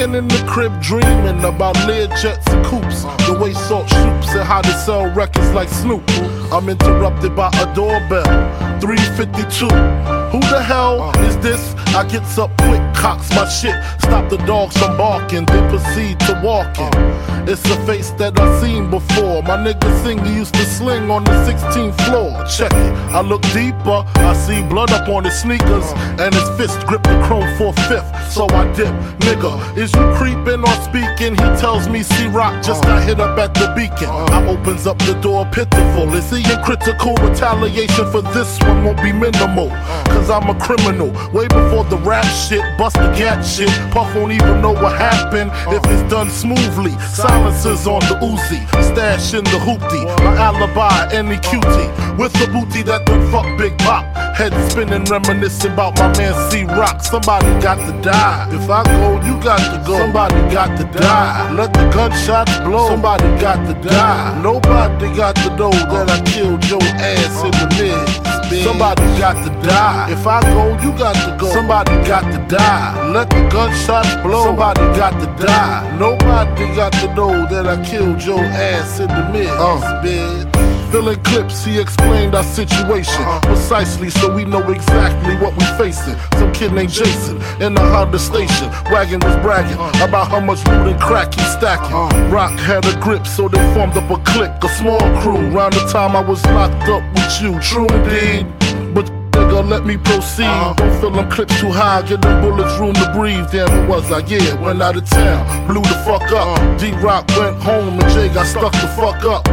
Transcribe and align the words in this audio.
Laying 0.00 0.14
in 0.14 0.28
the 0.28 0.42
crib 0.48 0.80
dreaming 0.80 1.44
about 1.44 1.76
Learjets 1.84 2.46
and 2.50 2.64
coops. 2.64 3.02
The 3.26 3.38
way 3.38 3.52
salt 3.52 3.86
shoops 3.86 4.34
and 4.34 4.48
how 4.48 4.62
they 4.62 4.72
sell 4.72 5.04
records 5.12 5.52
like 5.52 5.68
Snoop. 5.68 6.02
I'm 6.50 6.70
interrupted 6.70 7.36
by 7.36 7.48
a 7.48 7.74
doorbell. 7.74 8.24
352. 8.80 9.66
Who 10.32 10.40
the 10.48 10.62
hell 10.62 11.12
is 11.26 11.36
this? 11.38 11.74
I 11.94 12.08
gets 12.08 12.38
up 12.38 12.50
quick, 12.62 12.80
cocks 13.00 13.30
my 13.30 13.48
shit, 13.48 13.74
stop 13.98 14.28
the 14.28 14.36
dogs 14.44 14.76
from 14.76 14.96
barking, 14.98 15.46
then 15.46 15.70
proceed 15.70 16.20
to 16.20 16.38
walking. 16.44 16.92
It's 17.48 17.64
a 17.64 17.86
face 17.86 18.10
that 18.20 18.38
I've 18.38 18.60
seen 18.60 18.90
before. 18.90 19.42
My 19.42 19.56
nigga 19.56 19.88
singer 20.04 20.30
used 20.30 20.54
to 20.54 20.64
sling 20.66 21.10
on 21.10 21.24
the 21.24 21.32
16th 21.48 21.96
floor. 22.04 22.30
Check 22.44 22.72
it. 22.72 22.92
I 23.16 23.22
look 23.22 23.42
deeper, 23.56 24.04
I 24.28 24.34
see 24.34 24.62
blood 24.62 24.92
up 24.92 25.08
on 25.08 25.24
his 25.24 25.40
sneakers, 25.40 25.88
and 26.20 26.34
his 26.34 26.48
fist 26.58 26.86
grip 26.86 27.02
the 27.02 27.18
chrome 27.24 27.48
for 27.56 27.72
fifth. 27.88 28.10
So 28.30 28.46
I 28.50 28.70
dip, 28.74 28.92
nigga. 29.24 29.52
Is 29.76 29.92
you 29.94 30.04
creeping 30.14 30.60
or 30.60 30.76
speaking? 30.84 31.32
He 31.32 31.48
tells 31.58 31.88
me 31.88 32.02
C 32.02 32.26
Rock 32.28 32.62
just 32.62 32.82
got 32.84 33.02
hit 33.02 33.18
up 33.18 33.38
at 33.38 33.54
the 33.54 33.72
beacon. 33.74 34.08
I 34.08 34.46
opens 34.46 34.86
up 34.86 34.98
the 34.98 35.14
door 35.14 35.46
pitiful. 35.46 36.12
Is 36.14 36.30
he 36.30 36.38
in 36.52 36.62
critical 36.62 37.14
retaliation 37.16 38.10
for 38.12 38.20
this 38.20 38.60
one 38.60 38.84
won't 38.84 39.02
be 39.02 39.12
minimal? 39.12 39.70
Cause 40.12 40.28
I'm 40.30 40.48
a 40.50 40.58
criminal. 40.60 41.10
Way 41.32 41.48
before 41.48 41.84
the 41.84 41.98
rap 42.04 42.24
shit, 42.26 42.62
bust 42.78 42.89
the 42.94 43.12
gat 43.16 43.44
shit. 43.44 43.70
Puff 43.92 44.14
won't 44.14 44.32
even 44.32 44.60
know 44.60 44.72
what 44.72 44.96
happened 44.96 45.50
if 45.74 45.82
it's 45.90 46.08
done 46.10 46.30
smoothly. 46.30 46.92
Silencers 47.00 47.86
on 47.86 48.00
the 48.00 48.16
Uzi, 48.20 48.60
stash 48.82 49.34
in 49.34 49.44
the 49.44 49.58
hoopty. 49.66 50.04
My 50.24 50.36
alibi, 50.36 51.12
any 51.12 51.38
cutie. 51.38 51.90
With 52.16 52.32
the 52.34 52.48
booty 52.52 52.82
that 52.82 53.06
done 53.06 53.30
fuck 53.30 53.46
Big 53.58 53.76
Pop. 53.78 54.29
Head 54.34 54.52
spinning, 54.70 55.04
reminiscing 55.04 55.72
about 55.72 55.98
my 55.98 56.08
man 56.16 56.50
C 56.50 56.64
Rock. 56.64 57.02
Somebody 57.02 57.46
got 57.60 57.76
to 57.76 57.92
die. 58.02 58.48
If 58.52 58.70
I 58.70 58.82
go, 58.84 59.20
you 59.26 59.40
got 59.42 59.58
to 59.72 59.82
go. 59.86 59.98
Somebody 59.98 60.36
got 60.52 60.76
to 60.78 60.84
die. 60.98 61.52
Let 61.52 61.72
the 61.72 61.90
gunshots 61.90 62.58
blow. 62.60 62.88
Somebody 62.88 63.28
got 63.40 63.58
to 63.66 63.74
die. 63.88 64.40
Nobody 64.42 65.14
got 65.16 65.36
to 65.36 65.56
know 65.56 65.70
that 65.70 66.10
I 66.10 66.20
killed 66.30 66.64
your 66.68 66.82
ass 66.82 67.44
in 67.44 67.50
the 67.52 67.66
mid. 67.76 68.30
Somebody 68.64 69.02
got 69.18 69.34
to 69.44 69.50
die. 69.68 70.10
If 70.10 70.26
I 70.26 70.40
go, 70.42 70.70
you 70.82 70.96
got 70.98 71.14
to 71.14 71.36
go. 71.38 71.52
Somebody 71.52 71.92
got 72.08 72.22
to 72.32 72.38
die. 72.48 73.10
Let 73.12 73.30
the 73.30 73.48
gunshots 73.48 74.14
blow. 74.22 74.46
Somebody 74.46 74.80
got 74.98 75.12
to 75.20 75.26
die. 75.44 75.96
Nobody 75.98 76.74
got 76.74 76.92
to 76.94 77.14
know 77.14 77.46
that 77.46 77.66
I 77.66 77.84
killed 77.84 78.22
your 78.24 78.40
ass 78.40 78.98
in 78.98 79.08
the 79.08 79.28
mid. 79.32 79.48
bitch. 80.02 80.59
Filling 80.90 81.22
clips, 81.22 81.64
he 81.64 81.80
explained 81.80 82.34
our 82.34 82.42
situation 82.42 83.22
precisely 83.42 84.10
so 84.10 84.34
we 84.34 84.44
know 84.44 84.68
exactly 84.70 85.36
what 85.36 85.56
we 85.56 85.64
facing. 85.78 86.16
Some 86.32 86.52
kid 86.52 86.72
named 86.72 86.90
Jason 86.90 87.36
in 87.62 87.74
the 87.74 87.80
Honda 87.80 88.18
station. 88.18 88.68
Wagon 88.90 89.20
was 89.20 89.36
bragging 89.36 89.78
about 90.02 90.28
how 90.28 90.40
much 90.40 90.66
loot 90.66 90.88
and 90.88 91.00
crack 91.00 91.32
he's 91.32 91.52
stacking. 91.52 92.30
Rock 92.30 92.58
had 92.58 92.84
a 92.86 93.00
grip, 93.00 93.24
so 93.24 93.46
they 93.46 93.62
formed 93.72 93.96
up 93.96 94.10
a 94.10 94.20
clique, 94.24 94.50
a 94.64 94.68
small 94.68 94.98
crew. 95.22 95.48
Round 95.50 95.72
the 95.74 95.86
time 95.92 96.16
I 96.16 96.20
was 96.20 96.44
locked 96.46 96.88
up 96.88 97.04
with 97.14 97.40
you, 97.40 97.60
true 97.60 97.86
indeed. 97.86 98.46
But 98.92 99.06
nigga, 99.30 99.68
let 99.68 99.86
me 99.86 99.96
proceed. 99.96 100.74
Don't 100.76 101.00
fill 101.00 101.12
them 101.12 101.30
clips 101.30 101.58
too 101.60 101.70
high, 101.70 102.02
get 102.02 102.20
them 102.20 102.42
bullets 102.42 102.76
room 102.80 102.94
to 102.94 103.12
breathe. 103.14 103.48
Damn, 103.52 103.70
it 103.70 103.88
was 103.88 104.10
like, 104.10 104.28
yeah, 104.28 104.60
went 104.60 104.82
out 104.82 104.96
of 104.96 105.08
town, 105.08 105.68
blew 105.68 105.82
the 105.82 106.02
fuck 106.04 106.30
up. 106.32 106.80
D 106.80 106.90
Rock 106.94 107.28
went 107.38 107.56
home 107.62 108.00
and 108.00 108.10
Jay 108.10 108.28
got 108.28 108.46
stuck 108.46 108.72
the 108.72 108.88
fuck 108.98 109.24
up. 109.24 109.46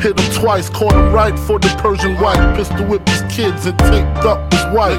Hit 0.00 0.18
him 0.18 0.32
twice, 0.32 0.70
caught 0.70 0.94
him 0.94 1.12
right 1.12 1.38
for 1.38 1.58
the 1.58 1.68
Persian 1.76 2.16
white. 2.16 2.56
Pistol 2.56 2.86
whipped 2.86 3.08
his 3.10 3.20
kids 3.30 3.66
and 3.66 3.78
taped 3.80 4.24
up 4.24 4.50
his 4.50 4.64
wife. 4.72 4.98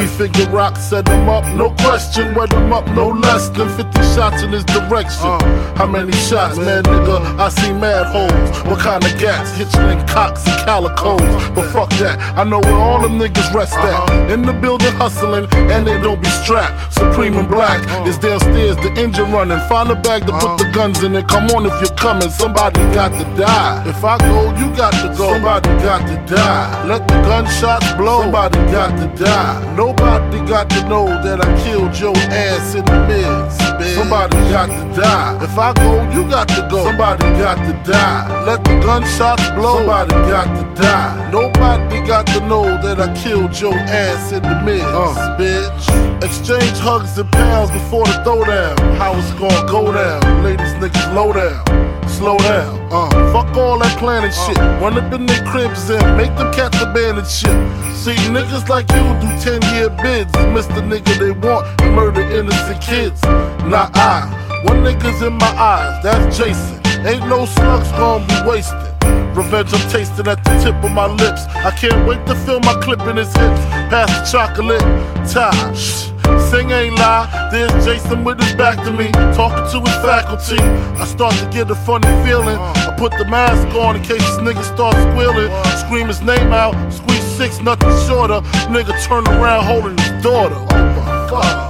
He 0.00 0.06
figured 0.06 0.48
Rock 0.48 0.76
set 0.76 1.08
him 1.08 1.28
up, 1.28 1.44
no 1.56 1.70
question. 1.82 2.34
Wet 2.36 2.52
him 2.52 2.72
up, 2.72 2.86
no 2.94 3.08
less 3.08 3.48
than 3.48 3.68
50 3.68 4.00
shots 4.14 4.42
in 4.42 4.52
his 4.52 4.64
direction. 4.64 5.26
Uh. 5.26 5.74
How 5.74 5.86
many 5.86 6.12
shots, 6.12 6.56
man, 6.56 6.84
nigga? 6.84 7.18
I 7.38 7.48
see 7.48 7.72
mad 7.72 8.06
holes. 8.06 8.62
What 8.68 8.78
kind 8.78 9.04
of 9.04 9.18
gas? 9.18 9.50
Hitchling 9.58 10.06
cocks 10.06 10.46
and 10.46 10.58
calicos. 10.64 11.20
But 11.54 11.72
fuck 11.72 11.90
that, 11.98 12.18
I 12.38 12.44
know 12.44 12.60
where 12.60 12.74
all 12.74 13.02
them 13.02 13.18
niggas 13.18 13.52
rest 13.52 13.74
at. 13.74 13.84
Uh-huh. 13.84 14.32
In 14.32 14.42
the 14.42 14.52
building 14.52 14.92
hustling, 14.92 15.46
and 15.52 15.84
they 15.84 16.00
don't 16.00 16.22
be 16.22 16.28
strapped. 16.28 16.94
Supreme 16.94 17.34
and 17.34 17.48
black 17.48 17.80
uh. 17.88 18.08
is 18.08 18.18
downstairs, 18.18 18.76
the 18.76 18.92
engine 18.96 19.32
running. 19.32 19.58
Find 19.68 19.90
a 19.90 19.96
bag 19.96 20.26
to 20.26 20.32
put 20.32 20.50
uh. 20.50 20.56
the 20.56 20.70
guns 20.72 21.02
in 21.02 21.16
it. 21.16 21.26
Come 21.26 21.50
on 21.50 21.66
if 21.66 21.74
you're 21.80 21.96
coming, 21.96 22.30
somebody 22.30 22.80
got 22.94 23.10
to 23.18 23.24
die. 23.36 23.88
If 23.88 24.04
I 24.04 24.27
you 24.58 24.68
got 24.76 24.92
to 25.02 25.08
go. 25.16 25.32
Somebody 25.32 25.68
got 25.82 26.06
to 26.06 26.16
die. 26.34 26.86
Let 26.86 27.06
the 27.08 27.14
gunshots 27.22 27.92
blow. 27.94 28.22
Somebody 28.22 28.58
got 28.72 28.90
to 28.98 29.06
die. 29.22 29.74
Nobody 29.76 30.38
got 30.46 30.70
to 30.70 30.88
know 30.88 31.06
that 31.06 31.44
I 31.44 31.48
killed 31.64 31.98
your 31.98 32.16
ass 32.16 32.74
in 32.74 32.84
the 32.84 32.98
midst. 33.06 33.58
Somebody 33.94 34.36
got 34.50 34.66
to 34.66 35.00
die. 35.00 35.44
If 35.44 35.58
I 35.58 35.72
go, 35.74 36.02
you 36.14 36.28
got 36.28 36.48
to 36.48 36.66
go. 36.70 36.84
Somebody 36.84 37.26
got 37.38 37.56
to 37.66 37.72
die. 37.90 38.44
Let 38.44 38.64
the 38.64 38.78
gunshots 38.80 39.48
blow. 39.50 39.78
Somebody 39.78 40.14
got 40.30 40.48
to 40.56 40.82
die. 40.82 41.30
Nobody 41.30 42.06
got 42.06 42.26
to 42.28 42.40
know 42.40 42.64
that 42.82 43.00
I 43.00 43.14
killed 43.22 43.58
your 43.60 43.74
ass 43.74 44.32
in 44.32 44.42
the 44.42 44.62
midst, 44.62 44.86
uh. 44.86 45.36
bitch. 45.38 46.24
Exchange 46.24 46.78
hugs 46.78 47.18
and 47.18 47.30
pounds 47.32 47.70
before 47.70 48.04
the 48.06 48.18
throwdown. 48.24 48.76
How 48.96 49.14
it's 49.16 49.32
gonna 49.32 49.70
go 49.70 49.92
down? 49.92 50.42
Ladies, 50.42 50.72
niggas, 50.80 51.14
low 51.14 51.32
down 51.32 51.77
slow 52.18 52.36
down. 52.38 52.74
Uh, 52.90 53.08
fuck 53.32 53.56
all 53.56 53.78
that 53.78 53.96
planning 53.98 54.32
shit. 54.32 54.58
Run 54.82 54.98
up 54.98 55.12
in 55.12 55.24
their 55.26 55.44
cribs 55.46 55.88
and 55.88 56.16
make 56.16 56.34
them 56.36 56.52
cats 56.52 56.80
abandon 56.82 57.24
shit. 57.24 57.54
See, 57.94 58.18
niggas 58.34 58.68
like 58.68 58.90
you 58.90 59.04
do 59.22 59.28
10 59.38 59.62
year 59.74 59.88
bids. 60.02 60.32
Miss 60.52 60.66
the 60.66 60.82
nigga 60.82 61.14
they 61.18 61.30
want 61.30 61.64
and 61.80 61.94
murder 61.94 62.22
innocent 62.22 62.82
kids. 62.82 63.22
Not 63.70 63.94
I. 63.94 64.26
One 64.64 64.82
nigga's 64.82 65.22
in 65.22 65.34
my 65.34 65.52
eyes, 65.54 66.02
that's 66.02 66.36
Jason. 66.36 66.82
Ain't 67.06 67.26
no 67.28 67.46
slugs 67.46 67.90
gonna 67.92 68.26
be 68.26 68.50
wasted. 68.50 68.88
Revenge 69.36 69.72
I'm 69.72 69.88
tasting 69.88 70.26
at 70.26 70.42
the 70.42 70.58
tip 70.62 70.74
of 70.82 70.90
my 70.90 71.06
lips. 71.06 71.46
I 71.54 71.70
can't 71.70 72.04
wait 72.08 72.26
to 72.26 72.34
feel 72.34 72.58
my 72.60 72.74
clip 72.82 73.00
in 73.02 73.16
his 73.16 73.28
hips. 73.28 73.62
Pass 73.92 74.10
the 74.10 74.38
chocolate, 74.38 74.82
tie. 75.30 76.17
Sing 76.50 76.70
ain't 76.70 76.96
lie, 76.96 77.48
there's 77.52 77.84
Jason 77.84 78.24
with 78.24 78.40
his 78.40 78.54
back 78.54 78.82
to 78.84 78.90
me, 78.90 79.10
talking 79.36 79.70
to 79.70 79.86
his 79.86 79.96
faculty. 80.00 80.58
I 80.98 81.04
start 81.04 81.34
to 81.34 81.46
get 81.52 81.70
a 81.70 81.74
funny 81.74 82.08
feeling. 82.24 82.56
I 82.56 82.94
put 82.96 83.12
the 83.12 83.26
mask 83.26 83.68
on 83.76 83.96
in 83.96 84.02
case 84.02 84.22
this 84.22 84.38
nigga 84.38 84.64
starts 84.64 84.98
squealing. 84.98 85.50
Scream 85.76 86.08
his 86.08 86.22
name 86.22 86.52
out, 86.52 86.74
squeeze 86.90 87.22
six, 87.36 87.60
nothing 87.60 87.90
shorter. 88.06 88.40
Nigga 88.72 88.96
turn 89.04 89.26
around 89.28 89.66
holding 89.66 89.98
his 89.98 90.22
daughter. 90.22 90.54
Oh 90.56 90.66
my 90.70 91.28
god. 91.30 91.67